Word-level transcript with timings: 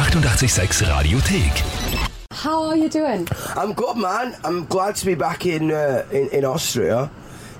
886 0.00 0.80
Radiothek. 0.82 2.08
How 2.32 2.62
are 2.64 2.76
you 2.76 2.88
doing? 2.88 3.28
I'm 3.54 3.74
good, 3.74 3.98
man. 3.98 4.34
I'm 4.44 4.64
glad 4.64 4.96
to 4.96 5.04
be 5.04 5.14
back 5.14 5.44
in 5.44 5.70
uh, 5.70 6.06
in, 6.10 6.28
in 6.30 6.44
Austria. 6.46 7.10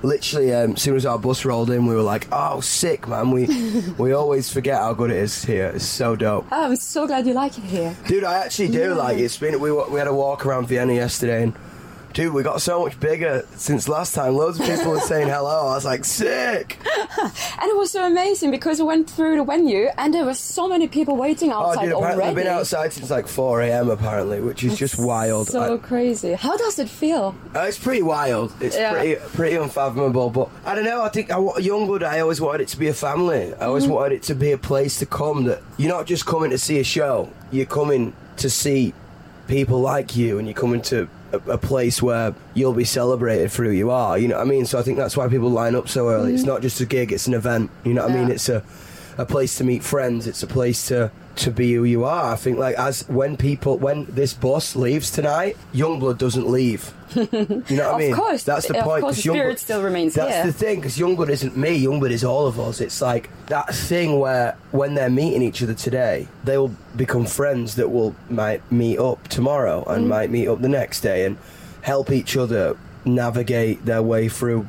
Literally, 0.01 0.51
um, 0.51 0.71
as 0.73 0.81
soon 0.81 0.95
as 0.95 1.05
our 1.05 1.19
bus 1.19 1.45
rolled 1.45 1.69
in, 1.69 1.85
we 1.85 1.93
were 1.93 2.01
like, 2.01 2.27
"Oh, 2.31 2.59
sick, 2.59 3.07
man!" 3.07 3.29
We 3.29 3.45
we 3.99 4.13
always 4.13 4.51
forget 4.51 4.79
how 4.79 4.93
good 4.95 5.11
it 5.11 5.17
is 5.17 5.45
here. 5.45 5.67
It's 5.75 5.85
so 5.85 6.15
dope, 6.15 6.47
Oh, 6.51 6.65
I'm 6.65 6.75
so 6.77 7.05
glad 7.05 7.27
you 7.27 7.33
like 7.33 7.59
it 7.59 7.63
here. 7.63 7.95
dude. 8.07 8.23
I 8.23 8.43
actually 8.43 8.69
do 8.69 8.79
Yeah. 8.89 8.93
like 8.95 9.19
it. 9.19 9.21
It's 9.25 9.37
been 9.37 9.59
we 9.59 9.71
we 9.71 9.99
had 9.99 10.07
a 10.07 10.13
walk 10.13 10.43
around 10.43 10.67
Vienna 10.67 10.93
yesterday, 10.95 11.43
and 11.43 11.53
dude, 12.13 12.33
we 12.33 12.43
got 12.43 12.61
so 12.61 12.83
much 12.83 12.99
bigger 12.99 13.45
since 13.57 13.87
last 13.87 14.13
time. 14.15 14.35
Loads 14.35 14.59
of 14.59 14.65
people 14.65 14.91
were 14.91 14.99
saying 14.99 15.27
hello. 15.27 15.67
I 15.67 15.75
was 15.75 15.85
like, 15.85 16.05
"Sick!" 16.05 16.77
And 17.61 17.69
it 17.69 17.77
was 17.77 17.91
so 17.91 18.05
amazing 18.07 18.49
because 18.49 18.79
we 18.79 18.85
went 18.85 19.07
through 19.09 19.37
the 19.37 19.43
venue 19.43 19.89
and 19.97 20.11
there 20.13 20.25
were 20.25 20.33
so 20.33 20.67
many 20.67 20.87
people 20.87 21.15
waiting 21.15 21.51
Oh, 21.51 21.67
outside 21.67 21.83
dude, 21.85 21.93
apparently 21.93 22.23
already. 22.23 22.35
they've 22.35 22.43
been 22.45 22.53
outside 22.53 22.93
since 22.93 23.11
like 23.11 23.27
4 23.27 23.61
a.m. 23.61 23.89
Apparently, 23.89 24.41
which 24.41 24.63
is 24.63 24.77
just 24.77 24.97
wild. 24.97 25.47
So 25.49 25.75
I- 25.75 25.77
crazy. 25.77 26.33
How 26.33 26.57
does 26.57 26.79
it 26.79 26.89
feel? 26.89 27.35
Uh, 27.55 27.59
it's 27.61 27.77
pretty 27.77 28.01
wild. 28.01 28.53
It's 28.59 28.75
Yeah. 28.75 28.93
pretty 28.93 29.15
pretty 29.35 29.55
unfathomable. 29.57 30.29
But 30.31 30.49
I 30.65 30.73
don't 30.75 30.85
know. 30.85 31.03
I 31.03 31.09
think 31.09 31.31
I, 31.31 31.35
Yungblud. 31.35 32.03
I 32.03 32.19
always 32.21 32.41
wanted 32.41 32.61
it 32.61 32.67
to 32.69 32.77
be 32.79 32.87
a 32.87 32.93
family. 32.93 33.53
I 33.55 33.65
always 33.65 33.87
wanted 33.87 34.13
it 34.15 34.23
to 34.23 34.35
be 34.35 34.51
a 34.51 34.57
place 34.57 34.97
to 34.99 35.05
come. 35.05 35.43
That 35.43 35.61
you're 35.77 35.89
not 35.93 36.07
just 36.07 36.25
coming 36.25 36.49
to 36.51 36.57
see 36.57 36.79
a 36.79 36.83
show. 36.83 37.29
You're 37.51 37.65
coming 37.67 38.13
to 38.37 38.49
see 38.49 38.93
people 39.47 39.79
like 39.81 40.15
you, 40.15 40.39
and 40.39 40.47
you're 40.47 40.55
coming 40.55 40.81
to 40.83 41.07
a, 41.31 41.37
a 41.51 41.57
place 41.57 42.01
where 42.01 42.33
you'll 42.53 42.73
be 42.73 42.83
celebrated 42.83 43.51
for 43.51 43.63
who 43.63 43.71
you 43.71 43.91
are. 43.91 44.17
You 44.17 44.27
know 44.27 44.37
what 44.37 44.47
I 44.47 44.49
mean? 44.49 44.65
So 44.65 44.79
I 44.79 44.83
think 44.83 44.97
that's 44.97 45.15
why 45.15 45.27
people 45.27 45.49
line 45.49 45.75
up 45.75 45.87
so 45.87 46.09
early. 46.09 46.33
It's 46.33 46.43
mm-hmm. 46.43 46.51
not 46.51 46.61
just 46.61 46.79
a 46.81 46.85
gig. 46.85 47.11
It's 47.11 47.27
an 47.27 47.33
event. 47.33 47.71
You 47.83 47.93
know 47.93 48.03
what 48.03 48.11
I 48.11 48.15
mean? 48.15 48.31
It's 48.31 48.49
a 48.49 48.63
a 49.17 49.25
place 49.25 49.57
to 49.57 49.63
meet 49.63 49.83
friends. 49.83 50.27
It's 50.27 50.43
a 50.43 50.47
place 50.47 50.87
to 50.87 51.11
to 51.37 51.51
be 51.51 51.73
who 51.73 51.83
you 51.85 52.03
are. 52.03 52.33
I 52.33 52.35
think 52.35 52.57
like 52.57 52.75
as 52.77 53.07
when 53.07 53.37
people 53.37 53.77
when 53.77 54.05
this 54.05 54.33
bus 54.33 54.75
leaves 54.75 55.11
tonight, 55.11 55.57
Yungblud 55.73 56.17
doesn't 56.17 56.47
leave. 56.47 56.93
You 57.15 57.27
know 57.77 57.91
what 57.91 57.95
I 57.95 57.97
mean? 57.97 58.11
Of 58.13 58.17
course. 58.17 58.43
That's 58.43 58.67
the 58.67 58.77
Of 58.77 58.85
point. 58.85 59.01
course, 59.03 59.17
spirit 59.17 59.59
still 59.59 59.83
remains 59.83 60.13
That's 60.13 60.33
here. 60.33 60.45
the 60.45 60.53
thing, 60.53 60.77
because 60.77 60.97
Yungblud 60.97 61.29
isn't 61.29 61.57
me. 61.57 61.83
Yungblud 61.83 62.09
is 62.09 62.23
all 62.23 62.47
of 62.47 62.57
us. 62.57 62.79
It's 62.79 63.01
like 63.01 63.29
that 63.47 63.73
thing 63.73 64.17
where 64.19 64.57
when 64.71 64.93
they're 64.93 65.09
meeting 65.09 65.41
each 65.41 65.61
other 65.61 65.73
today, 65.73 66.29
they 66.45 66.57
will 66.57 66.73
become 66.95 67.25
friends 67.25 67.75
that 67.75 67.91
will 67.91 68.15
might 68.29 68.69
meet 68.71 68.97
up 68.97 69.27
tomorrow 69.27 69.83
and 69.85 70.01
mm-hmm. 70.01 70.07
might 70.09 70.29
meet 70.29 70.47
up 70.47 70.61
the 70.61 70.69
next 70.69 71.01
day 71.01 71.25
and 71.25 71.37
help 71.81 72.11
each 72.11 72.37
other 72.37 72.77
navigate 73.03 73.85
their 73.85 74.01
way 74.01 74.29
through 74.29 74.67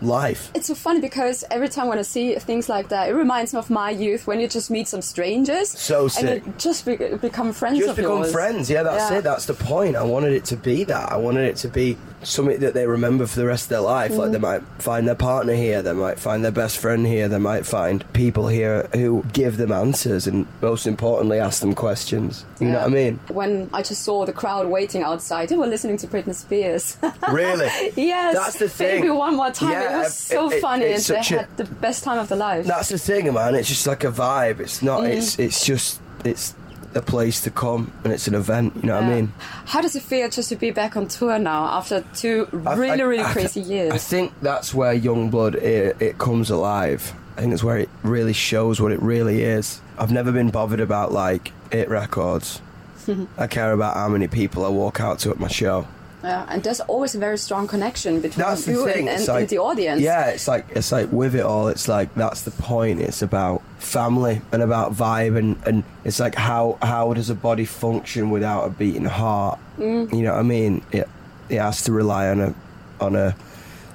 life. 0.00 0.50
It's 0.54 0.66
so 0.68 0.74
funny 0.74 1.00
because 1.00 1.44
every 1.50 1.68
time 1.68 1.88
when 1.88 1.98
I 1.98 2.02
see 2.02 2.34
things 2.36 2.68
like 2.68 2.88
that, 2.88 3.08
it 3.08 3.12
reminds 3.14 3.52
me 3.52 3.58
of 3.58 3.70
my 3.70 3.90
youth 3.90 4.26
when 4.26 4.40
you 4.40 4.48
just 4.48 4.70
meet 4.70 4.88
some 4.88 5.02
strangers. 5.02 5.70
So 5.70 6.08
sick. 6.08 6.44
And 6.46 6.58
just 6.58 6.84
be- 6.86 6.96
become 6.96 7.52
friends 7.52 7.78
Just 7.78 7.96
become 7.96 8.18
yours. 8.18 8.32
friends. 8.32 8.70
Yeah, 8.70 8.82
that's 8.82 9.10
Yeah. 9.10 9.18
it. 9.18 9.24
That's 9.24 9.46
the 9.46 9.54
point. 9.54 9.96
I 9.96 10.02
wanted 10.04 10.32
it 10.32 10.44
to 10.46 10.56
be 10.56 10.84
that. 10.84 11.10
I 11.12 11.16
wanted 11.16 11.44
it 11.44 11.56
to 11.58 11.68
be 11.68 11.96
something 12.24 12.58
that 12.58 12.74
they 12.74 12.84
remember 12.86 13.26
for 13.26 13.38
the 13.38 13.46
rest 13.46 13.64
of 13.66 13.68
their 13.70 13.80
life. 13.80 14.10
Like 14.16 14.30
Mm. 14.30 14.32
they 14.32 14.38
might 14.38 14.62
find 14.78 15.06
their 15.06 15.14
partner 15.14 15.54
here, 15.54 15.82
they 15.82 15.92
might 15.92 16.18
find 16.18 16.44
their 16.44 16.50
best 16.50 16.78
friend 16.78 17.06
here, 17.06 17.28
they 17.28 17.38
might 17.38 17.64
find 17.64 18.04
people 18.12 18.48
here 18.48 18.88
who 18.92 19.24
give 19.32 19.56
them 19.56 19.70
answers 19.70 20.26
and 20.26 20.46
most 20.60 20.86
importantly 20.88 21.38
ask 21.38 21.60
them 21.60 21.74
questions. 21.76 22.44
You 22.58 22.68
know 22.68 22.78
what 22.78 22.86
I 22.86 22.88
mean? 22.88 23.20
When 23.28 23.70
I 23.72 23.82
just 23.82 24.02
saw 24.02 24.26
the 24.26 24.32
crowd 24.32 24.66
waiting 24.66 25.02
outside, 25.04 25.48
they 25.48 25.56
were 25.56 25.68
listening 25.68 25.96
to 25.98 26.06
Britney 26.08 26.34
Spears. 26.34 26.96
Really? 27.30 27.68
yes. 27.96 28.34
That's 28.34 28.58
the 28.58 28.68
thing. 28.68 29.02
Baby, 29.02 29.10
one 29.10 29.36
more 29.36 29.50
time. 29.50 29.72
Yeah, 29.72 29.87
it 29.94 29.96
was 29.98 30.14
so 30.14 30.50
it- 30.50 30.56
it- 30.56 30.60
funny. 30.60 30.84
it's 30.86 31.08
and 31.10 31.24
they 31.24 31.36
a- 31.36 31.38
had 31.40 31.56
the 31.56 31.64
best 31.64 32.04
time 32.04 32.18
of 32.18 32.28
their 32.28 32.38
lives. 32.38 32.66
That's 32.68 32.88
the 32.88 32.98
thing, 32.98 33.32
man. 33.32 33.54
It's 33.54 33.68
just 33.68 33.86
like 33.86 34.04
a 34.04 34.10
vibe. 34.12 34.60
It's 34.60 34.82
not. 34.82 35.00
Mm. 35.02 35.08
It's 35.16 35.38
it's 35.38 35.64
just 35.64 36.00
it's 36.24 36.54
a 36.94 37.02
place 37.02 37.42
to 37.42 37.50
come 37.50 37.92
and 38.02 38.12
it's 38.12 38.26
an 38.28 38.34
event. 38.34 38.72
You 38.76 38.82
know 38.88 38.94
what 38.94 39.04
I 39.04 39.14
mean? 39.14 39.32
How 39.66 39.80
does 39.82 39.94
it 39.94 40.02
feel 40.02 40.28
just 40.30 40.48
to 40.48 40.56
be 40.56 40.70
back 40.70 40.96
on 40.96 41.06
tour 41.06 41.38
now 41.38 41.64
after 41.66 42.02
two 42.14 42.48
really, 42.50 42.90
I- 42.90 43.04
really 43.04 43.22
I- 43.22 43.32
crazy 43.32 43.60
years? 43.60 43.92
I 43.92 43.98
think 43.98 44.32
that's 44.42 44.72
where 44.74 44.98
Yungblud 44.98 45.54
it, 45.56 45.96
it 46.00 46.18
comes 46.18 46.50
alive. 46.50 47.12
I 47.36 47.40
think 47.42 47.52
it's 47.52 47.62
where 47.62 47.78
it 47.78 47.88
really 48.02 48.32
shows 48.32 48.80
what 48.80 48.90
it 48.90 49.00
really 49.02 49.42
is. 49.42 49.80
I've 49.98 50.10
never 50.10 50.32
been 50.32 50.48
bothered 50.50 50.80
about 50.80 51.12
like 51.12 51.52
hit 51.70 51.88
records. 51.88 52.60
I 53.38 53.46
care 53.46 53.72
about 53.72 53.94
how 53.94 54.08
many 54.08 54.26
people 54.26 54.64
I 54.64 54.68
walk 54.68 55.00
out 55.00 55.18
to 55.20 55.30
at 55.30 55.38
my 55.38 55.48
show. 55.48 55.86
Yeah, 56.22 56.46
and 56.48 56.62
there's 56.62 56.80
always 56.80 57.14
a 57.14 57.18
very 57.18 57.38
strong 57.38 57.68
connection 57.68 58.20
between 58.20 58.44
That's 58.44 58.64
the 58.64 58.72
you 58.72 58.84
thing. 58.84 59.08
and, 59.08 59.18
and, 59.18 59.28
like 59.28 59.48
the 59.48 59.58
audience. 59.58 60.00
Yeah, 60.00 60.30
it's 60.30 60.48
like 60.48 60.66
it's 60.70 60.90
like 60.90 61.12
with 61.12 61.34
it 61.34 61.42
all. 61.44 61.68
It's 61.68 61.86
like 61.86 62.12
that's 62.14 62.42
the 62.42 62.50
point. 62.50 63.00
It's 63.00 63.22
about 63.22 63.62
family 63.78 64.42
and 64.50 64.60
about 64.60 64.92
vibe 64.92 65.38
and 65.38 65.56
and 65.64 65.84
it's 66.04 66.18
like 66.18 66.34
how 66.34 66.78
how 66.82 67.14
does 67.14 67.30
a 67.30 67.34
body 67.34 67.64
function 67.64 68.30
without 68.30 68.64
a 68.64 68.70
beating 68.70 69.04
heart? 69.04 69.60
Mm. 69.78 70.12
You 70.12 70.22
know 70.22 70.32
what 70.32 70.40
I 70.40 70.42
mean? 70.42 70.84
It 70.90 71.08
it 71.48 71.58
has 71.58 71.84
to 71.84 71.92
rely 71.92 72.28
on 72.28 72.40
a 72.40 72.54
on 73.00 73.14
a 73.14 73.36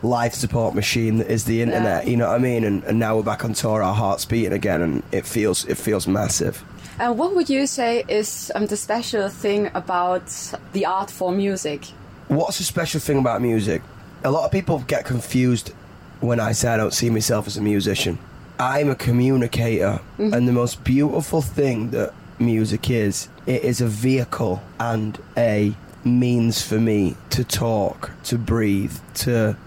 life 0.02 0.34
support 0.34 0.76
machine 0.76 1.18
that 1.18 1.30
is 1.30 1.44
the 1.44 1.62
internet. 1.62 2.06
Yeah. 2.06 2.12
You 2.12 2.18
know 2.18 2.28
what 2.28 2.36
I 2.36 2.40
mean? 2.40 2.64
And, 2.64 2.84
and 2.86 3.00
now 3.00 3.18
we're 3.18 3.24
back 3.24 3.44
on 3.44 3.54
tour. 3.54 3.84
Our 3.84 3.94
hearts 3.94 4.24
beating 4.24 4.54
again, 4.54 4.82
and 4.82 5.04
it 5.12 5.26
feels 5.26 5.66
it 5.66 5.76
feels 5.76 6.08
massive. 6.08 6.64
And 7.00 7.18
what 7.18 7.36
would 7.36 7.50
you 7.50 7.68
say 7.68 8.06
is 8.08 8.52
um, 8.56 8.68
the 8.68 8.78
special 8.78 9.28
thing 9.28 9.72
about 9.74 10.28
the 10.74 10.86
art 10.86 11.10
for 11.10 11.32
music? 11.32 11.88
What's 12.28 12.58
the 12.58 12.64
special 12.64 13.00
thing 13.00 13.18
about 13.18 13.42
music? 13.42 13.82
A 14.24 14.32
lot 14.32 14.46
of 14.46 14.52
people 14.52 14.80
get 14.88 15.06
confused 15.06 15.74
when 16.22 16.40
I 16.40 16.54
say 16.54 16.70
I 16.70 16.78
don't 16.78 16.94
see 16.94 17.10
myself 17.10 17.48
as 17.48 17.58
a 17.58 17.62
musician. 17.62 18.18
I'm 18.60 18.90
a 18.90 18.96
communicator, 18.96 20.00
mm-hmm. 20.18 20.34
and 20.34 20.48
the 20.48 20.54
most 20.54 20.84
beautiful 20.84 21.42
thing 21.42 21.90
that 21.90 22.14
music 22.40 22.90
is, 22.90 23.28
it 23.46 23.64
is 23.64 23.82
a 23.82 23.88
vehicle 23.88 24.62
and 24.80 25.20
a 25.36 25.76
means 26.06 26.62
for 26.62 26.80
me 26.80 27.16
to 27.32 27.44
talk, 27.44 28.12
to 28.24 28.38
breathe, 28.38 28.96
to 29.16 29.58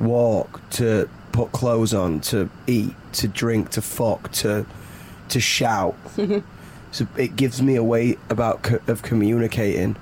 walk, 0.00 0.60
to 0.70 1.08
put 1.32 1.52
clothes 1.52 1.92
on, 1.92 2.20
to 2.20 2.48
eat, 2.66 2.94
to 3.12 3.28
drink, 3.28 3.70
to 3.70 3.82
fuck, 3.82 4.30
to 4.32 4.66
to 5.28 5.40
shout. 5.40 5.96
so 6.92 7.06
it 7.16 7.36
gives 7.36 7.62
me 7.62 7.76
a 7.76 7.82
way 7.82 8.16
about 8.30 8.62
co- 8.62 8.80
of 8.86 9.02
communicating 9.02 9.96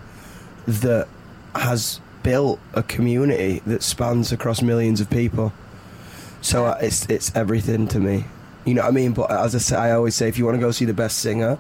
that 0.66 1.09
has 1.55 2.01
built 2.23 2.61
a 2.75 2.83
community 2.83 3.61
that 3.67 3.83
spans 3.83 4.33
across 4.33 4.63
millions 4.63 5.01
of 5.01 5.11
people. 5.11 5.53
So 6.41 6.67
uh, 6.67 6.79
it's 6.81 7.07
it's 7.07 7.35
everything 7.37 7.89
to 7.89 8.01
me. 8.01 8.25
You 8.65 8.75
know 8.75 8.83
what 8.83 8.89
I 8.89 8.93
mean? 8.93 9.13
But 9.13 9.31
as 9.31 9.55
I 9.55 9.59
say, 9.59 9.77
I 9.77 9.93
always 9.93 10.15
say, 10.15 10.29
if 10.29 10.39
you 10.39 10.45
want 10.45 10.57
to 10.57 10.61
go 10.61 10.71
see 10.71 10.85
the 10.85 10.95
best 10.95 11.19
singer 11.19 11.59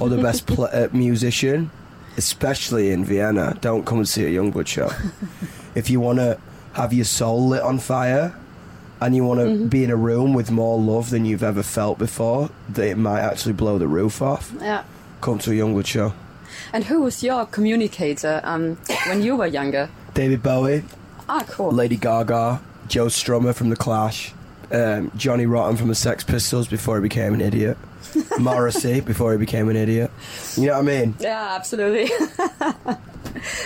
or 0.00 0.08
the 0.08 0.18
best 0.20 0.46
pl- 0.46 0.68
uh, 0.72 0.88
musician, 0.92 1.70
especially 2.16 2.90
in 2.90 3.04
Vienna, 3.04 3.56
don't 3.60 3.84
come 3.86 3.98
and 3.98 4.08
see 4.08 4.24
a 4.24 4.30
Yungblud 4.30 4.66
show. 4.66 4.90
if 5.74 5.88
you 5.88 5.98
want 6.00 6.18
to 6.18 6.38
have 6.74 6.92
your 6.92 7.04
soul 7.06 7.48
lit 7.48 7.62
on 7.62 7.78
fire 7.78 8.34
and 9.00 9.14
you 9.16 9.24
want 9.24 9.40
to 9.40 9.66
be 9.66 9.82
in 9.84 9.90
a 9.90 9.96
room 9.96 10.34
with 10.34 10.50
more 10.50 10.78
love 10.78 11.08
than 11.10 11.24
you've 11.24 11.42
ever 11.42 11.62
felt 11.62 11.98
before, 11.98 12.50
that 12.68 12.86
it 12.86 12.96
might 12.98 13.20
actually 13.20 13.52
blow 13.54 13.78
the 13.78 13.88
roof 13.88 14.20
off, 14.20 14.52
Yeah. 14.60 14.84
come 15.22 15.38
to 15.40 15.50
a 15.50 15.54
Yungblud 15.54 15.86
show. 15.86 16.12
And 16.72 16.84
who 16.84 17.02
was 17.02 17.22
your 17.22 17.46
communicator 17.46 18.40
um, 18.44 18.76
when 19.06 19.22
you 19.22 19.36
were 19.36 19.46
younger? 19.46 19.88
David 20.14 20.42
Bowie, 20.42 20.82
Ah, 21.28 21.44
cool. 21.48 21.72
Lady 21.72 21.96
Gaga, 21.96 22.60
Joe 22.88 23.06
Strummer 23.06 23.54
from 23.54 23.68
The 23.70 23.76
Clash, 23.76 24.32
um, 24.72 25.10
Johnny 25.16 25.46
Rotten 25.46 25.76
from 25.76 25.88
the 25.88 25.94
Sex 25.94 26.22
Pistols 26.24 26.68
before 26.68 26.96
he 26.96 27.02
became 27.02 27.34
an 27.34 27.40
idiot, 27.40 27.76
Morrissey 28.38 29.00
before 29.00 29.32
he 29.32 29.38
became 29.38 29.68
an 29.68 29.76
idiot. 29.76 30.10
You 30.56 30.66
know 30.66 30.74
what 30.74 30.78
I 30.80 30.82
mean? 30.82 31.14
Yeah, 31.18 31.54
absolutely. 31.56 32.10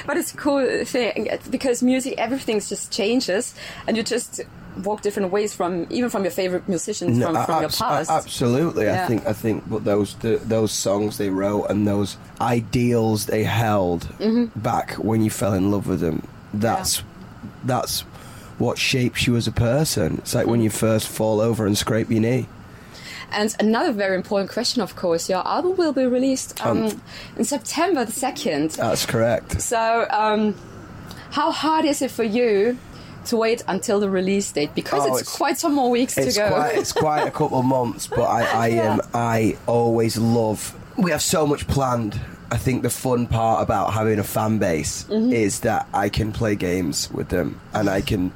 but 0.06 0.16
it's 0.16 0.32
a 0.32 0.36
cool 0.36 0.84
thing 0.84 1.28
because 1.50 1.82
music, 1.82 2.14
everything 2.18 2.60
just 2.60 2.91
changes, 2.92 3.54
and 3.86 3.97
you 3.97 4.02
just 4.02 4.41
walk 4.84 5.03
different 5.03 5.31
ways 5.32 5.53
from 5.54 5.86
even 5.91 6.08
from 6.10 6.22
your 6.25 6.31
favorite 6.31 6.69
musicians 6.69 7.19
No, 7.19 7.26
from, 7.26 7.44
from 7.47 7.60
your 7.62 7.70
past. 7.70 8.10
absolutely, 8.10 8.88
I 8.91 9.06
think 9.06 9.26
I 9.26 9.32
think, 9.32 9.69
but 9.69 9.84
those 9.84 10.14
the, 10.16 10.36
those 10.36 10.72
songs 10.72 11.19
they 11.19 11.28
wrote 11.31 11.64
and 11.66 11.86
those 11.86 12.16
ideals 12.41 13.27
they 13.27 13.44
held 13.44 14.03
Mm-hmm. 14.18 14.59
back 14.60 14.92
when 14.94 15.22
you 15.22 15.30
fell 15.30 15.53
in 15.54 15.71
love 15.71 15.86
with 15.86 16.00
them. 16.00 16.27
That's 16.54 17.03
that's 17.65 18.00
what 18.59 18.78
shapes 18.78 19.27
you 19.27 19.36
as 19.36 19.47
a 19.47 19.53
person. 19.53 20.18
It's 20.18 20.34
like 20.34 20.42
Mm-hmm. 20.44 20.50
when 20.50 20.60
you 20.62 20.71
first 20.71 21.09
fall 21.09 21.41
over 21.41 21.66
and 21.66 21.77
scrape 21.77 22.10
your 22.10 22.21
knee. 22.21 22.47
And 23.33 23.54
another 23.60 23.92
very 23.92 24.16
important 24.16 24.50
question, 24.50 24.83
of 24.83 24.97
course, 24.97 25.30
your 25.30 25.47
album 25.47 25.77
will 25.77 25.92
be 25.92 26.04
released 26.04 26.60
um, 26.66 26.84
Um, 26.86 27.03
in 27.36 27.44
September 27.44 28.04
the 28.04 28.12
second. 28.12 28.71
That's 28.72 29.06
correct. 29.06 29.60
So, 29.62 30.06
um, 30.10 30.54
how 31.30 31.53
hard 31.53 31.84
is 31.84 32.03
it 32.03 32.10
for 32.10 32.24
you 32.24 32.77
to 33.26 33.36
wait 33.36 33.62
until 33.68 34.00
the 34.00 34.08
release 34.10 34.50
date? 34.52 34.74
Because 34.74 35.02
Oh, 35.04 35.12
it's, 35.12 35.20
it's- 35.22 35.36
quite 35.36 35.58
some 35.58 35.74
more 35.74 35.90
weeks 35.90 36.14
to 36.14 36.32
go. 36.32 36.48
quite 36.48 36.76
it's 36.76 36.92
quite 36.92 37.26
a 37.26 37.30
couple 37.30 37.58
of 37.58 37.64
months, 37.64 38.06
but 38.06 38.22
I 38.24 38.42
I 38.44 38.66
Yeah. 38.76 38.92
um, 38.94 39.00
I 39.14 39.56
always 39.66 40.16
love. 40.16 40.74
We 40.96 41.10
have 41.10 41.22
so 41.22 41.46
much 41.46 41.66
planned. 41.68 42.18
I 42.52 42.56
think 42.56 42.82
the 42.82 42.90
fun 42.90 43.26
part 43.28 43.62
about 43.62 43.92
having 43.92 44.18
a 44.18 44.24
fan 44.24 44.58
base 44.58 45.04
Mm-hmm. 45.04 45.32
is 45.32 45.60
that 45.60 45.86
I 45.94 46.08
can 46.08 46.32
play 46.32 46.56
games 46.56 47.08
with 47.12 47.28
them 47.28 47.60
and 47.72 47.88
I 47.88 48.00
can 48.00 48.32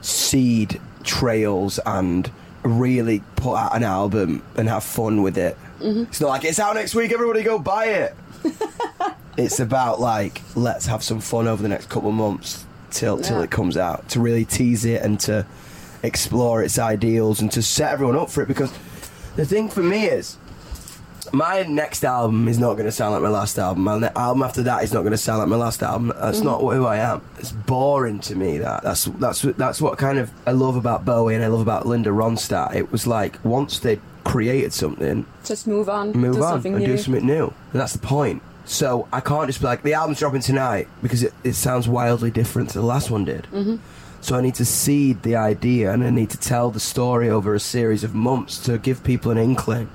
seed 0.00 0.80
trails 1.04 1.78
and 1.84 2.30
really 2.62 3.22
put 3.36 3.54
out 3.56 3.76
an 3.76 3.82
album 3.82 4.42
and 4.56 4.68
have 4.68 4.82
fun 4.84 5.22
with 5.22 5.36
it 5.38 5.56
It's 5.80 6.20
not 6.20 6.28
like 6.28 6.44
it's 6.44 6.58
out 6.58 6.74
next 6.74 6.94
week. 6.94 7.12
Everybody 7.12 7.42
go 7.42 7.58
buy 7.58 7.86
it. 7.86 8.14
it's 9.36 9.60
about 9.60 10.00
like 10.00 10.40
let's 10.56 10.86
have 10.86 11.02
some 11.02 11.20
fun 11.20 11.46
over 11.46 11.62
the 11.62 11.68
next 11.68 11.88
couple 11.88 12.08
of 12.08 12.14
months 12.14 12.64
till 12.90 13.18
till 13.18 13.38
Yeah. 13.38 13.44
it 13.44 13.50
comes 13.50 13.76
out 13.76 14.08
to 14.10 14.20
really 14.20 14.44
tease 14.44 14.84
it 14.84 15.02
and 15.02 15.18
to 15.20 15.46
explore 16.02 16.62
its 16.62 16.78
ideals 16.78 17.40
and 17.40 17.50
to 17.52 17.62
set 17.62 17.92
everyone 17.92 18.16
up 18.16 18.30
for 18.30 18.42
it 18.42 18.48
because 18.48 18.72
the 19.36 19.44
thing 19.44 19.68
for 19.68 19.82
me 19.82 20.04
is 20.06 20.36
my 21.32 21.62
next 21.64 22.04
album 22.04 22.48
is 22.48 22.58
not 22.58 22.74
going 22.74 22.86
to 22.86 22.92
sound 22.92 23.12
like 23.12 23.22
my 23.22 23.28
last 23.28 23.58
album. 23.58 23.84
My 23.84 23.98
ne- 23.98 24.10
album 24.16 24.42
after 24.42 24.62
that 24.62 24.82
is 24.82 24.94
not 24.94 25.00
going 25.00 25.10
to 25.12 25.18
sound 25.18 25.40
like 25.40 25.48
my 25.48 25.56
last 25.56 25.82
album. 25.82 26.10
That's 26.18 26.40
not 26.40 26.60
who 26.60 26.86
I 26.86 26.96
am. 26.98 27.20
It's 27.38 27.52
boring 27.52 28.18
to 28.20 28.34
me. 28.34 28.58
That 28.58 28.82
that's 28.82 29.04
that's 29.04 29.42
that's 29.42 29.80
what 29.82 29.98
kind 29.98 30.18
of 30.18 30.30
I 30.46 30.52
love 30.52 30.76
about 30.76 31.04
Bowie 31.04 31.34
and 31.34 31.44
I 31.44 31.48
love 31.48 31.60
about 31.60 31.86
Linda 31.86 32.10
Ronstadt. 32.10 32.74
It 32.74 32.90
was 32.90 33.06
like 33.06 33.44
once 33.44 33.78
they 33.80 34.00
created 34.24 34.72
something, 34.72 35.26
Just 35.44 35.66
move 35.66 35.88
on. 35.90 36.12
move 36.12 36.40
on 36.40 36.64
and 36.66 36.78
new. 36.78 36.86
do 36.86 36.96
something 36.98 37.26
new. 37.26 37.52
And 37.72 37.80
that's 37.80 37.92
the 37.92 37.98
point. 37.98 38.40
So 38.68 39.08
I 39.10 39.20
can't 39.20 39.46
just 39.46 39.60
be 39.60 39.66
like 39.66 39.82
the 39.82 39.94
album's 39.94 40.18
dropping 40.18 40.42
tonight 40.42 40.88
because 41.02 41.22
it, 41.22 41.32
it 41.42 41.54
sounds 41.54 41.88
wildly 41.88 42.30
different 42.30 42.68
to 42.70 42.78
the 42.78 42.84
last 42.84 43.10
one 43.10 43.24
did. 43.24 43.44
Mm-hmm. 43.44 43.76
So 44.20 44.36
I 44.36 44.42
need 44.42 44.56
to 44.56 44.64
seed 44.66 45.22
the 45.22 45.36
idea 45.36 45.90
and 45.90 46.04
I 46.04 46.10
need 46.10 46.28
to 46.30 46.36
tell 46.38 46.70
the 46.70 46.78
story 46.80 47.30
over 47.30 47.54
a 47.54 47.60
series 47.60 48.04
of 48.04 48.14
months 48.14 48.58
to 48.66 48.76
give 48.76 49.02
people 49.04 49.30
an 49.30 49.38
inkling 49.38 49.88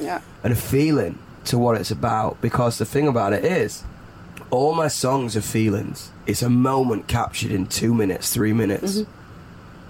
Yeah. 0.00 0.22
and 0.42 0.52
a 0.52 0.56
feeling 0.56 1.18
to 1.44 1.56
what 1.56 1.76
it's 1.80 1.92
about. 1.92 2.40
Because 2.40 2.78
the 2.78 2.84
thing 2.84 3.06
about 3.06 3.32
it 3.32 3.44
is, 3.44 3.84
all 4.50 4.74
my 4.74 4.88
songs 4.88 5.36
are 5.36 5.40
feelings. 5.42 6.10
It's 6.26 6.42
a 6.42 6.50
moment 6.50 7.06
captured 7.06 7.52
in 7.52 7.66
two 7.66 7.94
minutes, 7.94 8.32
three 8.34 8.52
minutes. 8.52 9.02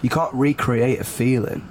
You 0.03 0.11
can't 0.11 0.35
recreate 0.35 1.01
a 1.01 1.05
feeling 1.05 1.67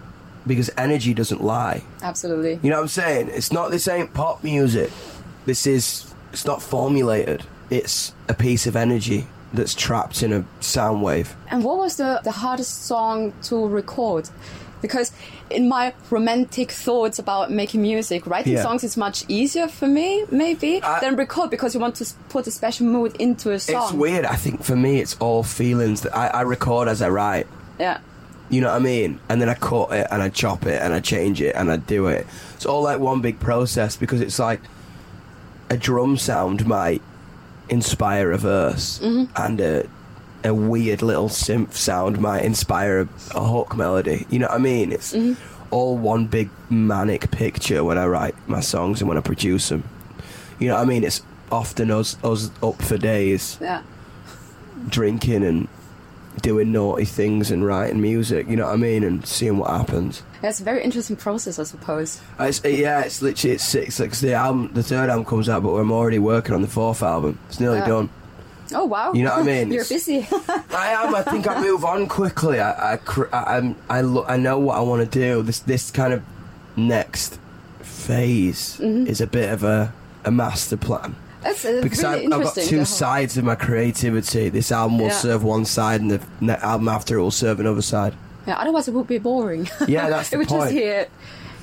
because 0.47 0.71
energy 0.77 1.13
doesn't 1.13 1.43
lie. 1.43 1.83
Absolutely. 2.01 2.59
You 2.63 2.71
know 2.71 2.77
what 2.77 2.83
I'm 2.83 2.87
saying? 2.87 3.29
It's 3.29 3.51
not 3.51 3.69
this 3.69 3.87
ain't 3.87 4.15
pop 4.15 4.43
music. 4.43 4.89
This 5.45 5.67
is 5.67 6.11
it's 6.35 6.45
not 6.45 6.61
formulated. 6.61 7.43
It's 7.69 8.11
a 8.27 8.33
piece 8.33 8.67
of 8.67 8.75
energy 8.75 9.25
that's 9.53 9.73
trapped 9.73 10.21
in 10.21 10.33
a 10.33 10.43
sound 10.59 11.01
wave. 11.01 11.33
And 11.49 11.63
what 11.63 11.77
was 11.77 11.95
the, 11.95 12.19
the 12.25 12.31
hardest 12.31 12.85
song 12.87 13.31
to 13.43 13.65
record? 13.65 14.29
Because 14.81 15.13
in 15.49 15.69
my 15.69 15.93
romantic 16.09 16.71
thoughts 16.71 17.19
about 17.19 17.51
making 17.51 17.81
music, 17.81 18.27
writing 18.27 18.51
Yeah. 18.53 18.63
songs 18.63 18.83
is 18.83 18.97
much 18.97 19.23
easier 19.29 19.69
for 19.69 19.87
me, 19.87 20.25
maybe, 20.29 20.83
I- 20.83 20.99
than 20.99 21.15
record 21.15 21.49
because 21.51 21.73
you 21.73 21.79
want 21.79 21.95
to 21.95 22.05
put 22.27 22.47
a 22.47 22.51
special 22.51 22.85
mood 22.85 23.15
into 23.15 23.51
a 23.51 23.59
song. 23.59 23.83
It's 23.83 23.93
weird. 23.93 24.25
I 24.25 24.35
think 24.35 24.61
for 24.61 24.75
me, 24.75 24.99
it's 24.99 25.15
all 25.21 25.41
feelings 25.41 26.01
that 26.01 26.13
I, 26.15 26.27
I 26.27 26.41
record 26.41 26.89
as 26.89 27.01
I 27.01 27.07
write. 27.09 27.47
Yeah. 27.79 27.99
You 28.49 28.59
know 28.59 28.67
what 28.71 28.75
I 28.75 28.79
mean? 28.79 29.19
And 29.29 29.39
then 29.41 29.47
I 29.47 29.53
cut 29.53 29.91
it 29.93 30.05
and 30.11 30.21
I 30.21 30.27
chop 30.29 30.65
it 30.65 30.81
and 30.81 30.93
I 30.93 30.99
change 30.99 31.41
it 31.41 31.55
and 31.55 31.71
I 31.71 31.77
do 31.77 32.07
it. 32.07 32.27
It's 32.55 32.65
all 32.65 32.83
like 32.83 32.99
one 32.99 33.21
big 33.21 33.39
process 33.39 33.95
because 33.95 34.19
it's 34.19 34.37
like 34.37 34.59
a 35.69 35.77
drum 35.77 36.17
sound 36.17 36.65
might 36.65 37.01
inspire 37.69 38.31
a 38.31 38.37
verse 38.37 38.99
mm-hmm. 38.99 39.31
and 39.41 39.59
a, 39.59 39.87
a 40.43 40.53
weird 40.53 41.01
little 41.01 41.29
synth 41.29 41.73
sound 41.73 42.19
might 42.19 42.43
inspire 42.43 43.01
a, 43.01 43.09
a 43.35 43.43
hook 43.43 43.75
melody. 43.75 44.25
You 44.29 44.39
know 44.39 44.47
what 44.47 44.55
I 44.55 44.59
mean? 44.59 44.91
It's 44.91 45.13
mm-hmm. 45.13 45.33
all 45.73 45.97
one 45.97 46.27
big 46.27 46.49
manic 46.69 47.31
picture 47.31 47.83
when 47.83 47.97
I 47.97 48.05
write 48.05 48.35
my 48.47 48.59
songs 48.59 49.01
and 49.01 49.07
when 49.07 49.17
I 49.17 49.21
produce 49.21 49.69
them. 49.69 49.83
You 50.59 50.69
know 50.69 50.75
what 50.75 50.83
I 50.83 50.85
mean? 50.85 51.03
It's 51.03 51.21
often 51.51 51.91
us, 51.91 52.17
us 52.23 52.51
up 52.61 52.81
for 52.81 52.97
days 52.97 53.57
Yeah. 53.61 53.81
drinking 54.89 55.43
and 55.43 55.67
doing 56.41 56.71
naughty 56.71 57.05
things 57.05 57.49
and 57.51 57.65
writing 57.65 58.01
music, 58.01 58.47
you 58.47 58.55
know 58.55 58.65
what 58.65 58.73
I 58.73 58.77
mean, 58.77 59.03
and 59.03 59.25
seeing 59.25 59.57
what 59.57 59.69
happens. 59.71 60.21
It's 60.43 60.59
a 60.59 60.63
very 60.63 60.83
interesting 60.83 61.15
process, 61.15 61.57
I 61.59 61.63
suppose. 61.63 62.21
Uh, 62.39 62.43
it's, 62.45 62.63
uh, 62.63 62.67
yeah, 62.67 63.01
it's 63.01 63.21
literally 63.21 63.55
it's 63.55 63.63
six. 63.63 63.99
Like 63.99 64.11
the 64.11 64.33
album, 64.33 64.71
the 64.73 64.83
third 64.83 65.09
album 65.09 65.25
comes 65.25 65.49
out, 65.49 65.63
but 65.63 65.73
I'm 65.75 65.91
already 65.91 66.19
working 66.19 66.53
on 66.53 66.61
the 66.61 66.67
fourth 66.67 67.01
album. 67.03 67.39
It's 67.49 67.59
nearly 67.59 67.79
Yeah. 67.79 67.87
done. 67.87 68.09
Oh, 68.73 68.85
wow. 68.85 69.13
You 69.13 69.23
know 69.23 69.31
what 69.31 69.39
I 69.39 69.43
mean? 69.43 69.67
You're 69.71 69.83
It's- 69.83 69.89
busy. 69.89 70.27
I 70.75 71.03
am. 71.03 71.13
I 71.15 71.21
think 71.21 71.47
I 71.47 71.61
move 71.67 71.85
on 71.85 72.07
quickly. 72.07 72.59
I 72.59 72.95
I 72.95 72.99
I, 73.31 73.57
I'm, 73.57 73.75
I, 73.89 74.01
lo- 74.01 74.25
I 74.27 74.37
know 74.37 74.57
what 74.59 74.75
I 74.77 74.81
want 74.81 75.09
to 75.09 75.19
do. 75.19 75.41
This 75.43 75.59
this 75.59 75.91
kind 75.91 76.13
of 76.13 76.23
next 76.75 77.39
phase 77.81 78.77
Mm-hmm. 78.81 79.07
is 79.07 79.21
a 79.21 79.27
bit 79.27 79.51
of 79.51 79.63
a 79.63 79.93
a 80.23 80.31
master 80.31 80.77
plan. 80.77 81.15
That's 81.45 81.63
uh, 81.63 81.79
because 81.81 82.03
really 82.03 82.25
I've, 82.25 82.33
I've 82.33 82.43
got 82.43 82.55
two 82.55 82.83
sides 82.85 83.37
of 83.37 83.45
my 83.45 83.55
creativity. 83.55 84.49
This 84.49 84.71
album 84.71 84.97
will 84.97 85.07
Yeah. 85.07 85.13
serve 85.13 85.43
one 85.43 85.63
side, 85.65 86.01
and 86.01 86.11
the 86.11 86.65
album 86.65 86.89
after 86.89 87.17
it 87.17 87.21
will 87.21 87.31
serve 87.31 87.59
another 87.61 87.81
side. 87.83 88.13
Yeah, 88.47 88.57
otherwise 88.57 88.87
it 88.87 88.93
would 88.93 89.07
be 89.07 89.17
boring. 89.19 89.69
Yeah, 89.87 90.09
that's 90.09 90.29
the 90.31 90.35
it 90.35 90.39
would 90.39 90.49
just 90.49 90.71
hear 90.71 91.07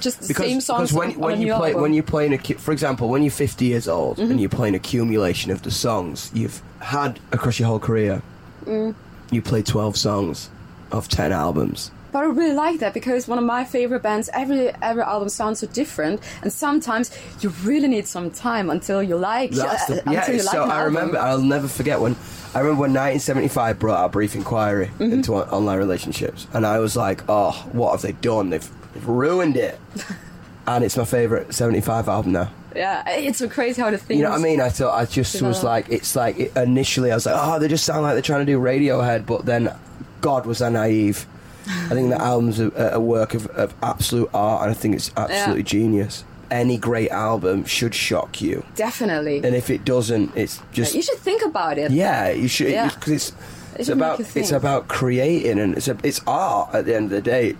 just 0.00 0.20
the 0.22 0.28
Because, 0.28 0.46
same 0.46 0.60
songs 0.60 0.90
because 0.92 0.94
when, 1.16 1.18
when 1.20 1.40
you 1.40 1.54
play 1.54 1.68
album. 1.70 1.82
when 1.82 1.92
you 1.94 2.02
play 2.02 2.26
an 2.26 2.38
for 2.58 2.72
example 2.72 3.08
when 3.08 3.22
you're 3.22 3.30
50 3.30 3.64
years 3.66 3.86
old 3.86 4.16
Mm-hmm. 4.18 4.30
and 4.32 4.40
you 4.40 4.48
play 4.48 4.68
an 4.68 4.74
accumulation 4.74 5.52
of 5.52 5.62
the 5.62 5.70
songs 5.70 6.30
you've 6.34 6.60
had 6.80 7.20
across 7.30 7.58
your 7.60 7.68
whole 7.68 7.78
career, 7.78 8.22
Mm. 8.64 8.94
you 9.30 9.42
play 9.42 9.62
12 9.62 9.96
songs 9.96 10.48
of 10.90 11.08
10 11.08 11.30
albums. 11.32 11.90
But 12.12 12.24
I 12.24 12.26
really 12.26 12.54
like 12.54 12.80
that 12.80 12.92
because 12.92 13.26
one 13.26 13.38
of 13.38 13.44
my 13.44 13.64
favorite 13.64 14.02
bands, 14.02 14.28
every 14.34 14.70
every 14.82 15.02
album 15.02 15.30
sounds 15.30 15.60
so 15.60 15.66
different, 15.66 16.20
and 16.42 16.52
sometimes 16.52 17.10
you 17.40 17.48
really 17.64 17.88
need 17.88 18.06
some 18.06 18.30
time 18.30 18.68
until 18.68 19.02
you 19.02 19.16
like. 19.16 19.50
That's 19.52 19.90
uh, 19.90 19.94
the, 19.94 20.12
yeah. 20.12 20.26
like 20.26 20.40
so 20.42 20.64
I 20.64 20.82
remember. 20.82 21.18
I'll 21.18 21.40
never 21.40 21.68
forget 21.68 22.00
when 22.00 22.14
I 22.54 22.58
remember 22.58 22.82
when 22.82 22.90
1975 22.92 23.78
brought 23.78 23.98
out 23.98 24.12
Brief 24.12 24.34
Inquiry 24.34 24.90
Mm-hmm. 24.92 25.12
into 25.12 25.34
online 25.34 25.78
relationships, 25.78 26.46
and 26.52 26.66
I 26.66 26.78
was 26.78 26.96
like, 26.96 27.22
"Oh, 27.28 27.52
what 27.72 27.92
have 27.92 28.02
they 28.02 28.12
done? 28.12 28.50
They've, 28.50 28.70
they've 28.92 29.08
ruined 29.08 29.56
it." 29.56 29.80
and 30.66 30.84
it's 30.84 30.96
my 30.96 31.04
favorite 31.04 31.54
75 31.54 32.08
album 32.08 32.32
now. 32.32 32.50
Yeah, 32.74 33.08
it's 33.08 33.38
so 33.38 33.48
crazy 33.48 33.80
how 33.82 33.90
the 33.90 33.98
things. 33.98 34.18
You 34.18 34.24
know 34.24 34.30
what 34.30 34.40
I 34.40 34.42
mean? 34.42 34.60
I 34.60 34.68
thought 34.68 34.98
I 34.98 35.04
just 35.04 35.40
was 35.42 35.62
like, 35.62 35.88
it's 35.90 36.16
like 36.16 36.38
it, 36.38 36.56
initially 36.56 37.10
I 37.10 37.14
was 37.14 37.26
like, 37.26 37.36
oh, 37.38 37.58
they 37.58 37.68
just 37.68 37.84
sound 37.84 38.02
like 38.02 38.14
they're 38.14 38.22
trying 38.22 38.46
to 38.46 38.52
do 38.52 38.58
Radiohead, 38.58 39.26
but 39.26 39.44
then, 39.44 39.74
God, 40.20 40.46
was 40.46 40.62
I 40.62 40.70
naive? 40.70 41.26
I 41.66 41.88
think 41.94 42.10
the 42.10 42.20
album's 42.20 42.58
a, 42.60 42.70
a 42.94 43.00
work 43.00 43.34
of, 43.34 43.46
of 43.48 43.74
absolute 43.82 44.28
art, 44.34 44.62
and 44.62 44.70
I 44.70 44.74
think 44.74 44.94
it's 44.96 45.10
absolutely 45.16 45.62
genius. 45.62 46.24
Any 46.50 46.76
great 46.76 47.10
album 47.10 47.64
should 47.64 47.94
shock 47.94 48.42
you, 48.42 48.64
Definitely. 48.76 49.38
and 49.38 49.54
if 49.56 49.70
it 49.70 49.84
doesn't, 49.84 50.36
it's 50.36 50.60
just 50.72 50.94
you 50.94 51.00
should 51.02 51.18
think 51.18 51.42
about 51.42 51.78
it. 51.78 51.90
yeah, 51.90 52.28
you 52.30 52.46
should 52.48 52.70
Yeah. 52.70 52.88
because 52.90 53.12
it's 53.12 53.32
it's 53.76 53.86
should 53.88 53.96
about 53.96 54.20
it's 54.20 54.52
about 54.52 54.86
creating 54.88 55.58
and 55.58 55.74
it's 55.76 55.88
a, 55.88 55.96
it's 56.02 56.20
art 56.26 56.74
at 56.74 56.84
the 56.84 56.94
end 56.94 57.06
of 57.06 57.10
the 57.12 57.22
day. 57.22 57.56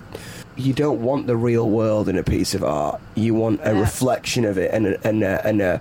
You 0.56 0.74
don't 0.74 1.00
want 1.00 1.26
the 1.26 1.36
real 1.36 1.70
world 1.70 2.06
in 2.10 2.18
a 2.18 2.22
piece 2.22 2.52
of 2.54 2.62
art. 2.62 3.00
You 3.14 3.32
want 3.34 3.60
a 3.62 3.72
Yeah. 3.72 3.80
reflection 3.80 4.44
of 4.44 4.58
it 4.58 4.70
and 4.74 4.86
a, 4.88 5.08
and 5.08 5.22
a, 5.22 5.46
and 5.46 5.62
a, 5.62 5.80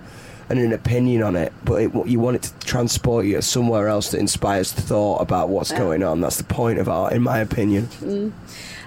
and 0.52 0.60
an 0.60 0.72
opinion 0.72 1.22
on 1.22 1.34
it. 1.34 1.52
But 1.64 1.82
it, 1.82 2.06
you 2.06 2.20
want 2.20 2.36
it 2.36 2.42
to 2.42 2.58
transport 2.66 3.24
you 3.26 3.40
somewhere 3.42 3.88
else 3.88 4.10
that 4.12 4.20
inspires 4.20 4.70
thought 4.72 5.18
about 5.22 5.48
what's 5.48 5.72
going 5.72 6.02
on. 6.04 6.20
That's 6.20 6.36
the 6.36 6.44
point 6.44 6.78
of 6.78 6.88
art, 6.88 7.12
in 7.14 7.22
my 7.22 7.38
opinion. 7.38 8.32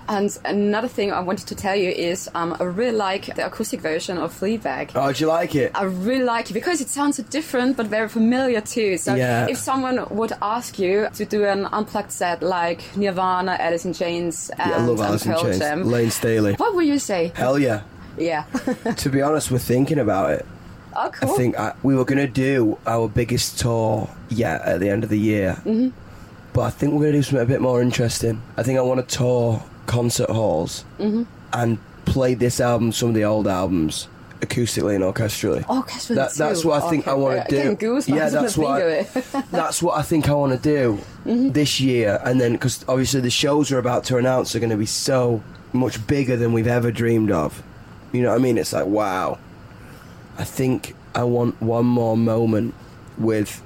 And 0.07 0.37
another 0.45 0.87
thing 0.87 1.11
I 1.11 1.19
wanted 1.21 1.47
to 1.47 1.55
tell 1.55 1.75
you 1.75 1.89
is 1.89 2.29
um, 2.35 2.55
I 2.59 2.63
really 2.65 2.95
like 2.95 3.35
the 3.35 3.43
acoustic 3.47 3.81
version 3.81 4.19
of 4.19 4.39
Fleabag. 4.39 4.91
Oh, 4.93 5.11
do 5.11 5.19
you 5.23 5.27
like 5.27 5.55
it? 5.55 5.71
I 5.73 5.85
really 5.85 6.23
like 6.23 6.51
it 6.51 6.53
because 6.53 6.79
it 6.79 6.89
sounds 6.89 7.17
so 7.17 7.23
different 7.23 7.75
but 7.75 7.87
very 7.87 8.07
familiar 8.07 8.61
too. 8.61 8.97
So 8.99 9.15
Yeah. 9.15 9.47
if 9.49 9.57
someone 9.57 10.05
would 10.11 10.33
ask 10.43 10.77
you 10.77 11.07
to 11.15 11.25
do 11.25 11.45
an 11.45 11.65
unplugged 11.65 12.11
set 12.11 12.43
like 12.43 12.83
Nirvana, 12.95 13.57
Alice 13.59 13.83
in 13.85 13.93
Chains, 13.93 14.51
and, 14.59 14.69
Yeah, 14.69 14.77
I 14.77 14.81
love 14.81 14.99
and 14.99 15.07
Alice 15.07 15.25
in 15.25 15.35
Chains. 15.39 15.57
Jam, 15.57 15.83
Layne 15.89 16.11
Staley. 16.11 16.53
what 16.53 16.75
would 16.75 16.85
you 16.85 16.99
say? 16.99 17.31
Hell 17.35 17.57
yeah. 17.57 17.81
Yeah. 18.17 18.43
to 18.97 19.09
be 19.09 19.21
honest, 19.23 19.49
we're 19.51 19.57
thinking 19.57 19.97
about 19.99 20.29
it. 20.29 20.45
Oh, 20.95 21.09
cool. 21.11 21.31
I 21.33 21.37
think 21.37 21.59
I, 21.59 21.73
we 21.83 21.95
were 21.95 22.05
going 22.05 22.25
to 22.25 22.27
do 22.31 22.77
our 22.85 23.07
biggest 23.07 23.59
tour 23.59 24.09
yet 24.29 24.61
at 24.61 24.79
the 24.79 24.89
end 24.89 25.03
of 25.03 25.09
the 25.09 25.19
year. 25.19 25.55
Mm-hmm. 25.65 25.89
But 26.53 26.61
I 26.61 26.69
think 26.69 26.93
we're 26.93 26.99
going 27.01 27.11
to 27.13 27.17
do 27.19 27.23
something 27.23 27.41
a 27.43 27.45
bit 27.45 27.61
more 27.61 27.81
interesting. 27.81 28.41
I 28.57 28.63
think 28.63 28.77
I 28.79 28.81
want 28.81 29.07
to 29.07 29.15
tour 29.17 29.63
concert 29.87 30.29
halls 30.29 30.85
Mm-hmm. 30.99 31.23
and 31.53 31.77
play 32.05 32.33
this 32.33 32.59
album, 32.59 32.91
some 32.91 33.09
of 33.09 33.15
the 33.15 33.23
old 33.25 33.47
albums, 33.47 34.07
acoustically 34.41 34.95
and 34.95 35.03
orchestrally. 35.03 35.63
Orchestrally 35.65 36.15
That, 36.15 36.33
that's 36.37 36.63
what 36.63 36.81
I 36.83 36.89
think 36.89 37.07
I 37.07 37.13
want 37.13 37.49
to 37.49 37.63
do. 37.63 37.75
goosebumps 37.75 38.15
yeah, 38.15 38.29
that's 38.29 38.57
what. 38.57 38.81
I, 38.81 39.03
think 39.03 39.49
that's 39.51 39.81
what 39.83 39.97
I 39.97 40.01
think 40.01 40.29
I 40.29 40.33
want 40.33 40.53
to 40.53 40.59
do 40.59 40.99
Mm-hmm. 41.25 41.49
this 41.53 41.79
year, 41.81 42.21
and 42.23 42.39
then 42.39 42.51
because 42.53 42.85
obviously 42.87 43.19
the 43.21 43.31
shows 43.31 43.71
we're 43.71 43.79
about 43.79 44.03
to 44.05 44.17
announce 44.17 44.55
are 44.55 44.59
going 44.59 44.69
to 44.69 44.77
be 44.77 44.85
so 44.85 45.43
much 45.73 46.05
bigger 46.05 46.37
than 46.37 46.53
we've 46.53 46.67
ever 46.67 46.91
dreamed 46.91 47.31
of. 47.31 47.63
You 48.13 48.21
know 48.21 48.29
what 48.29 48.35
I 48.35 48.43
mean? 48.43 48.57
It's 48.59 48.71
like 48.73 48.85
wow. 48.85 49.39
I 50.37 50.43
think 50.43 50.95
I 51.13 51.23
want 51.23 51.61
one 51.61 51.85
more 51.85 52.17
moment 52.17 52.73
with 53.17 53.61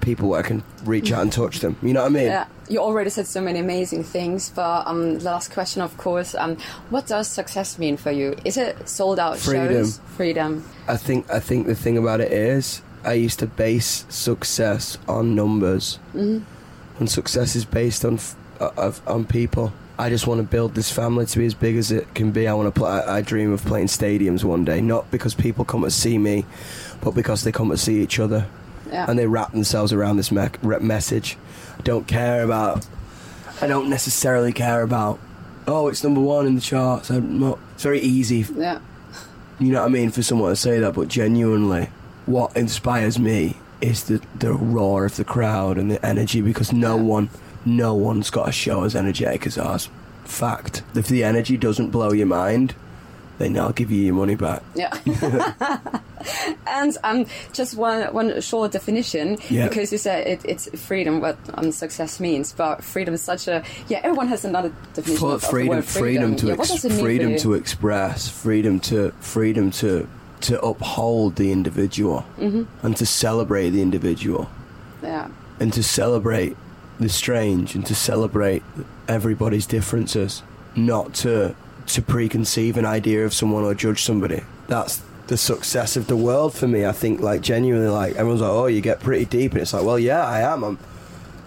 people 0.00 0.28
where 0.30 0.40
I 0.40 0.42
can 0.42 0.62
reach 0.84 1.12
out 1.12 1.22
and 1.22 1.32
touch 1.32 1.60
them. 1.60 1.76
You 1.82 1.92
know 1.92 2.02
what 2.02 2.12
I 2.12 2.14
mean? 2.14 2.26
Yeah, 2.26 2.46
you 2.68 2.78
already 2.80 3.10
said 3.10 3.26
so 3.26 3.40
many 3.40 3.58
amazing 3.58 4.04
things, 4.04 4.50
but 4.50 4.86
um, 4.86 5.18
the 5.18 5.24
last 5.24 5.52
question, 5.52 5.82
of 5.82 5.96
course, 5.98 6.34
um, 6.34 6.56
what 6.90 7.06
does 7.06 7.28
success 7.28 7.78
mean 7.78 7.96
for 7.96 8.10
you? 8.10 8.36
Is 8.44 8.56
it 8.56 8.88
sold 8.88 9.18
out 9.18 9.38
Freedom. 9.38 9.68
shows? 9.68 10.00
Freedom. 10.16 10.64
I 10.88 10.96
think 10.96 11.30
I 11.30 11.40
think 11.40 11.66
the 11.66 11.74
thing 11.74 11.98
about 11.98 12.20
it 12.20 12.32
is 12.32 12.82
I 13.04 13.14
used 13.14 13.40
to 13.40 13.46
base 13.46 14.06
success 14.08 14.96
on 15.08 15.34
numbers, 15.34 15.98
mm-hmm. 16.14 16.44
and 16.98 17.10
success 17.10 17.56
is 17.56 17.64
based 17.64 18.04
on 18.04 18.14
f- 18.14 18.36
uh, 18.60 18.70
of, 18.76 19.02
on 19.06 19.24
people. 19.24 19.72
I 19.98 20.10
just 20.10 20.26
want 20.26 20.40
to 20.40 20.46
build 20.46 20.74
this 20.74 20.90
family 20.90 21.24
to 21.26 21.38
be 21.38 21.46
as 21.46 21.54
big 21.54 21.76
as 21.76 21.90
it 21.90 22.12
can 22.14 22.30
be. 22.30 22.46
I 22.46 22.52
want 22.54 22.72
to 22.74 22.78
play. 22.78 22.90
I 22.90 23.22
dream 23.22 23.52
of 23.52 23.64
playing 23.64 23.86
stadiums 23.86 24.44
one 24.44 24.64
day, 24.64 24.80
not 24.82 25.10
because 25.10 25.34
people 25.34 25.64
come 25.64 25.82
to 25.82 25.90
see 25.90 26.18
me, 26.18 26.44
but 27.00 27.12
because 27.12 27.44
they 27.44 27.52
come 27.52 27.70
to 27.70 27.76
see 27.78 28.02
each 28.02 28.18
other, 28.18 28.46
Yeah. 28.90 29.06
and 29.08 29.18
they 29.18 29.26
wrap 29.26 29.52
themselves 29.52 29.92
around 29.94 30.18
this 30.18 30.30
me- 30.30 30.48
message. 30.80 31.38
I 31.78 31.82
don't 31.82 32.06
care 32.06 32.42
about. 32.42 32.86
I 33.62 33.66
don't 33.66 33.88
necessarily 33.88 34.52
care 34.52 34.82
about. 34.82 35.18
Oh, 35.66 35.88
it's 35.88 36.04
number 36.04 36.20
one 36.20 36.46
in 36.46 36.54
the 36.56 36.60
charts. 36.60 37.08
I'm 37.10 37.40
not. 37.40 37.58
It's 37.74 37.82
very 37.82 38.00
easy 38.00 38.46
yeah. 38.56 38.78
you 39.58 39.72
know 39.72 39.80
what 39.80 39.86
I 39.86 39.90
mean, 39.90 40.10
for 40.10 40.22
someone 40.22 40.50
to 40.50 40.56
say 40.56 40.78
that, 40.78 40.94
but 40.94 41.08
genuinely, 41.08 41.88
what 42.26 42.54
inspires 42.56 43.18
me 43.18 43.56
is 43.80 44.04
the, 44.04 44.20
the 44.38 44.52
roar 44.52 45.06
of 45.06 45.16
the 45.16 45.24
crowd 45.24 45.78
and 45.78 45.90
the 45.90 46.04
energy 46.04 46.40
because 46.42 46.72
no 46.72 46.96
Yeah. 46.96 47.02
one, 47.02 47.30
no 47.66 47.92
one's 47.94 48.30
got 48.30 48.48
a 48.48 48.52
show 48.52 48.84
as 48.84 48.96
energetic 48.96 49.46
as 49.46 49.58
ours. 49.58 49.90
Fact. 50.24 50.82
If 50.94 51.08
the 51.08 51.22
energy 51.24 51.56
doesn't 51.58 51.90
blow 51.90 52.12
your 52.12 52.26
mind, 52.26 52.74
then 53.38 53.58
I'll 53.58 53.72
give 53.72 53.90
you 53.90 54.02
your 54.02 54.14
money 54.14 54.34
back. 54.34 54.62
Yeah. 54.74 54.96
and 56.66 56.96
um, 57.04 57.26
just 57.52 57.76
one 57.76 58.12
one 58.14 58.40
short 58.40 58.72
definition 58.72 59.38
Yeah. 59.50 59.68
because 59.68 59.92
you 59.92 59.98
said 59.98 60.26
it, 60.26 60.40
it's 60.44 60.68
freedom 60.80 61.20
what 61.20 61.36
um, 61.54 61.70
success 61.72 62.18
means, 62.18 62.52
but 62.52 62.82
freedom 62.82 63.14
is 63.14 63.22
such 63.22 63.46
a 63.48 63.62
yeah. 63.88 64.00
Everyone 64.02 64.28
has 64.28 64.44
another 64.44 64.72
definition 64.94 65.20
For 65.20 65.34
of, 65.34 65.44
of 65.44 65.50
freedom, 65.50 65.82
freedom. 65.82 66.36
to 66.36 66.46
yeah, 66.48 66.52
ex- 66.54 66.68
does 66.70 66.84
it 66.84 66.88
mean 66.88 66.98
for 66.98 67.04
freedom 67.04 67.36
to 67.38 67.54
express, 67.54 68.28
freedom 68.28 68.80
to 68.80 69.10
freedom 69.20 69.70
to 69.72 70.08
to 70.40 70.60
uphold 70.60 71.36
the 71.36 71.52
individual 71.52 72.24
Mm-hmm. 72.38 72.86
and 72.86 72.96
to 72.96 73.06
celebrate 73.06 73.70
the 73.70 73.82
individual. 73.82 74.48
yeah. 75.02 75.28
and 75.60 75.72
to 75.72 75.82
celebrate 75.82 76.56
the 76.98 77.08
strange 77.08 77.74
and 77.74 77.84
to 77.86 77.94
celebrate 77.94 78.62
everybody's 79.08 79.66
differences, 79.66 80.42
not 80.74 81.14
to 81.14 81.54
to 81.86 82.02
preconceive 82.02 82.76
an 82.76 82.84
idea 82.84 83.24
of 83.24 83.32
someone 83.32 83.62
or 83.62 83.74
judge 83.74 84.02
somebody. 84.02 84.42
That's 84.66 85.00
the 85.28 85.36
success 85.36 85.96
of 85.96 86.08
the 86.08 86.16
world 86.16 86.52
for 86.54 86.66
me. 86.66 86.84
I 86.84 86.92
think 86.92 87.20
like 87.20 87.40
genuinely 87.40 87.88
like 87.88 88.16
everyone's 88.16 88.40
like, 88.40 88.50
oh, 88.50 88.66
you 88.66 88.80
get 88.80 89.00
pretty 89.00 89.24
deep, 89.24 89.52
and 89.52 89.60
it's 89.60 89.72
like, 89.72 89.84
well, 89.84 89.98
yeah, 89.98 90.24
I 90.24 90.40
am. 90.40 90.64
I'm, 90.64 90.78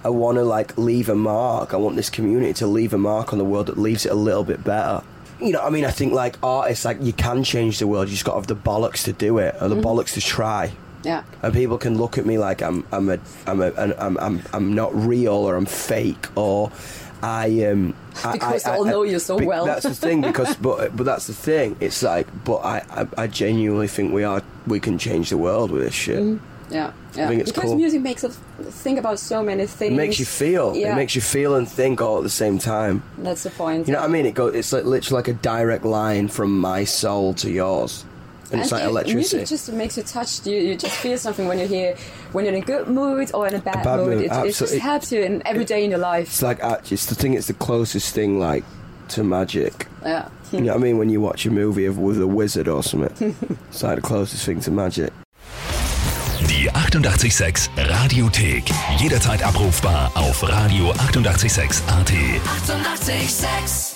I 0.04 0.10
want 0.10 0.38
to 0.38 0.44
like 0.44 0.78
leave 0.78 1.10
a 1.10 1.16
mark. 1.16 1.74
I 1.74 1.78
want 1.78 1.96
this 1.96 2.10
community 2.10 2.54
to 2.54 2.68
leave 2.68 2.94
a 2.94 2.98
mark 2.98 3.34
on 3.34 3.40
the 3.40 3.46
world 3.46 3.68
that 3.68 3.78
leaves 3.78 4.06
it 4.06 4.12
a 4.12 4.16
little 4.16 4.44
bit 4.44 4.64
better. 4.64 5.04
You 5.42 5.54
know, 5.54 5.62
I 5.62 5.70
mean, 5.70 5.86
I 5.86 5.92
think 5.92 6.14
like 6.14 6.38
artists, 6.44 6.86
like 6.86 6.98
you 7.02 7.14
can 7.14 7.44
change 7.44 7.80
the 7.80 7.88
world. 7.88 8.08
You 8.08 8.14
just 8.14 8.26
got 8.26 8.34
to 8.34 8.38
have 8.40 8.48
the 8.48 8.56
bollocks 8.56 9.04
to 9.06 9.14
do 9.14 9.38
it, 9.40 9.56
or 9.60 9.68
the 9.68 9.76
mm-hmm. 9.76 9.86
bollocks 9.86 10.14
to 10.14 10.22
try 10.22 10.72
Yeah. 11.04 11.24
and 11.42 11.54
people 11.54 11.78
can 11.78 11.98
look 11.98 12.18
at 12.18 12.26
me 12.26 12.38
like 12.38 12.62
I'm 12.62 12.86
I'm 12.92 13.10
a 13.10 13.20
I'm 13.48 13.62
a 13.62 13.72
I'm, 13.98 14.18
I'm 14.18 14.42
I'm 14.54 14.74
not 14.74 14.94
real 14.94 15.34
or 15.34 15.56
I'm 15.56 15.66
fake 15.66 16.28
or 16.36 16.72
I 17.22 17.66
um 17.66 17.94
I- 18.24 18.34
Because 18.34 18.66
I, 18.66 18.76
I- 18.76 18.80
know 18.80 19.04
you 19.04 19.20
so 19.20 19.38
be- 19.40 19.46
well. 19.46 19.66
That's 19.66 19.84
the 19.84 19.94
thing 19.96 20.22
because 20.22 20.56
but 20.62 20.96
but 20.96 21.06
that's 21.06 21.28
the 21.28 21.34
thing. 21.34 21.76
It's 21.80 22.04
like 22.04 22.28
but 22.44 22.58
I, 22.66 22.84
I 22.90 23.08
I 23.24 23.28
genuinely 23.28 23.88
think 23.88 24.14
we 24.14 24.24
are 24.24 24.42
we 24.68 24.80
can 24.80 24.98
change 24.98 25.30
the 25.30 25.38
world 25.38 25.72
with 25.72 25.84
this 25.84 25.94
shit. 25.94 26.40
Yeah, 26.72 26.92
yeah. 27.16 27.28
think 27.28 27.42
it's 27.42 27.52
because 27.52 27.70
cool. 27.70 27.78
music 27.78 28.02
makes 28.02 28.24
us 28.24 28.38
think 28.84 29.00
about 29.00 29.18
so 29.18 29.42
many 29.42 29.66
things. 29.66 29.92
It 29.92 29.96
makes 29.96 30.20
you 30.20 30.26
feel. 30.26 30.76
Yeah, 30.76 30.94
It 30.94 30.98
makes 30.98 31.16
you 31.16 31.22
feel 31.22 31.56
and 31.56 31.68
think 31.68 32.00
all 32.00 32.18
at 32.18 32.24
the 32.24 32.30
same 32.30 32.60
time. 32.60 33.02
That's 33.18 33.42
the 33.42 33.50
point. 33.50 33.88
You 33.88 33.94
know 33.94 34.02
what 34.02 34.10
I 34.10 34.14
mean? 34.14 34.28
It 34.28 34.36
goes. 34.36 34.54
It's 34.54 34.72
like 34.72 34.86
literally 34.86 35.16
like 35.18 35.28
a 35.30 35.34
direct 35.34 35.84
line 35.84 36.28
from 36.28 36.60
my 36.60 36.84
soul 36.84 37.34
to 37.36 37.50
yours, 37.50 38.06
and, 38.52 38.62
it's 38.62 38.72
like 38.72 38.84
electricity. 38.84 39.38
Music 39.38 39.48
just 39.48 39.72
makes 39.72 39.98
you 39.98 40.04
touched. 40.04 40.46
You, 40.48 40.60
you 40.60 40.76
just 40.76 40.96
feel 40.98 41.18
something 41.18 41.48
when 41.48 41.60
you 41.60 41.68
hear 41.68 41.96
when 42.32 42.46
you're 42.46 42.54
in 42.54 42.62
a 42.62 42.66
good 42.66 42.88
mood 42.88 43.32
or 43.34 43.48
in 43.48 43.56
a 43.56 43.60
bad, 43.60 43.84
bad 43.84 44.00
mood. 44.00 44.18
mood, 44.18 44.26
It, 44.26 44.32
it 44.32 44.56
just 44.56 44.76
helps 44.76 45.12
you 45.12 45.22
in 45.22 45.42
every 45.46 45.66
day 45.66 45.84
in 45.84 45.90
your 45.90 46.00
life. 46.00 46.28
It's 46.28 46.42
like 46.42 46.60
actually, 46.62 46.96
it's 46.96 47.06
the 47.06 47.16
thing. 47.16 47.34
It's 47.34 47.48
the 47.48 47.54
closest 47.54 48.14
thing 48.14 48.40
like 48.40 48.64
to 49.10 49.24
magic. 49.24 49.88
Yeah. 50.04 50.30
You 50.52 50.62
know 50.62 50.74
what 50.74 50.80
I 50.80 50.84
mean? 50.84 50.98
When 50.98 51.10
you 51.10 51.22
watch 51.22 51.46
a 51.46 51.52
movie 51.52 51.86
of 51.86 51.98
with 52.00 52.20
a 52.22 52.28
wizard 52.28 52.68
or 52.68 52.82
something, 52.84 53.36
it's 53.70 53.84
like 53.84 53.96
the 53.98 54.02
closest 54.02 54.46
thing 54.46 54.60
to 54.62 54.72
magic. 54.72 55.12
Die 56.48 56.68
886 56.70 57.70
Radiothek. 57.76 58.64
Jederzeit 58.98 59.44
abrufbar 59.44 60.10
auf 60.16 60.42
radio886.at. 60.42 61.10
886! 61.12 61.84
886 61.90 63.89